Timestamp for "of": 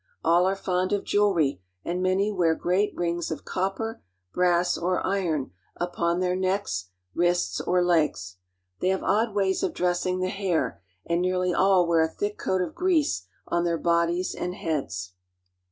0.93-1.03, 3.29-3.45, 9.61-9.75, 12.63-12.73